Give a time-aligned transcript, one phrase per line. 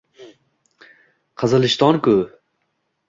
[1.41, 2.17] Qizilishton-ku!